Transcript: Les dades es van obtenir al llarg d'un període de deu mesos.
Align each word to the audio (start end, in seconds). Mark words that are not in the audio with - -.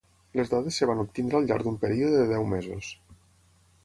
Les 0.37 0.47
dades 0.51 0.77
es 0.85 0.89
van 0.91 1.03
obtenir 1.03 1.35
al 1.39 1.45
llarg 1.51 1.67
d'un 1.67 1.77
període 1.83 2.17
de 2.23 2.31
deu 2.31 2.47
mesos. 2.55 2.89